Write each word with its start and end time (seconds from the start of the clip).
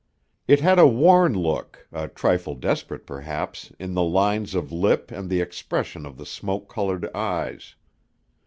It 0.47 0.61
had 0.61 0.79
a 0.79 0.87
worn 0.87 1.33
look, 1.35 1.87
a 1.91 2.07
trifle 2.07 2.55
desperate, 2.55 3.05
perhaps, 3.05 3.71
in 3.77 3.93
the 3.93 4.01
lines 4.01 4.55
of 4.55 4.71
lip 4.71 5.11
and 5.11 5.29
the 5.29 5.41
expression 5.41 6.07
of 6.07 6.17
the 6.17 6.25
smoke 6.25 6.67
colored 6.67 7.07
eyes. 7.15 7.75